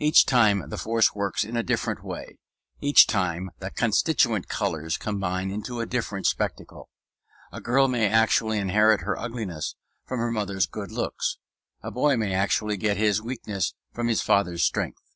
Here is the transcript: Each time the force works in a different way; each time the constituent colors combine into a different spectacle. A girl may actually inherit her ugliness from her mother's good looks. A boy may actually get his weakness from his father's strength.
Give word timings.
Each 0.00 0.26
time 0.26 0.70
the 0.70 0.76
force 0.76 1.14
works 1.14 1.44
in 1.44 1.56
a 1.56 1.62
different 1.62 2.02
way; 2.02 2.40
each 2.80 3.06
time 3.06 3.52
the 3.60 3.70
constituent 3.70 4.48
colors 4.48 4.96
combine 4.96 5.52
into 5.52 5.78
a 5.78 5.86
different 5.86 6.26
spectacle. 6.26 6.88
A 7.52 7.60
girl 7.60 7.86
may 7.86 8.08
actually 8.08 8.58
inherit 8.58 9.02
her 9.02 9.16
ugliness 9.16 9.76
from 10.04 10.18
her 10.18 10.32
mother's 10.32 10.66
good 10.66 10.90
looks. 10.90 11.38
A 11.80 11.92
boy 11.92 12.16
may 12.16 12.34
actually 12.34 12.76
get 12.76 12.96
his 12.96 13.22
weakness 13.22 13.72
from 13.92 14.08
his 14.08 14.20
father's 14.20 14.64
strength. 14.64 15.12